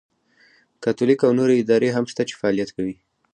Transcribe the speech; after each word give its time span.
کاتولیک 0.83 1.19
او 1.25 1.31
نورې 1.39 1.55
ادارې 1.61 1.89
هم 1.95 2.05
شته 2.11 2.23
چې 2.29 2.37
فعالیت 2.39 2.69
کوي. 2.75 2.95